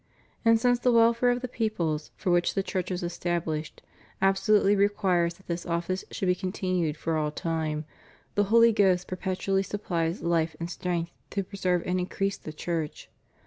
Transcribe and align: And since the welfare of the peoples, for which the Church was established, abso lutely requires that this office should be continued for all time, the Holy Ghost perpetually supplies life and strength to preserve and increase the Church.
And 0.43 0.59
since 0.59 0.79
the 0.79 0.91
welfare 0.91 1.29
of 1.29 1.41
the 1.43 1.47
peoples, 1.47 2.09
for 2.15 2.31
which 2.31 2.55
the 2.55 2.63
Church 2.63 2.89
was 2.89 3.03
established, 3.03 3.83
abso 4.19 4.47
lutely 4.55 4.75
requires 4.75 5.35
that 5.35 5.45
this 5.45 5.63
office 5.63 6.03
should 6.09 6.25
be 6.25 6.33
continued 6.33 6.97
for 6.97 7.17
all 7.17 7.29
time, 7.29 7.85
the 8.33 8.45
Holy 8.45 8.71
Ghost 8.71 9.07
perpetually 9.07 9.61
supplies 9.61 10.23
life 10.23 10.55
and 10.59 10.71
strength 10.71 11.11
to 11.29 11.43
preserve 11.43 11.83
and 11.85 11.99
increase 11.99 12.37
the 12.39 12.51
Church. 12.51 13.11